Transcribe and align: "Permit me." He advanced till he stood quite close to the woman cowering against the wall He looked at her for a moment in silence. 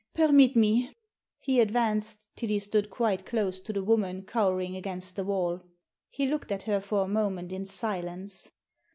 "Permit 0.15 0.55
me." 0.55 0.97
He 1.37 1.59
advanced 1.59 2.27
till 2.35 2.49
he 2.49 2.57
stood 2.57 2.89
quite 2.89 3.23
close 3.23 3.59
to 3.59 3.71
the 3.71 3.83
woman 3.83 4.23
cowering 4.23 4.75
against 4.75 5.15
the 5.15 5.23
wall 5.23 5.61
He 6.09 6.25
looked 6.25 6.51
at 6.51 6.63
her 6.63 6.79
for 6.81 7.03
a 7.03 7.07
moment 7.07 7.53
in 7.53 7.67
silence. 7.67 8.49